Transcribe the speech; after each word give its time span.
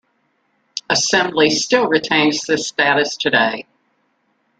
Assembly 0.89 1.51
still 1.51 1.87
retains 1.87 2.47
this 2.47 2.67
status 2.69 3.15
today. 3.15 3.67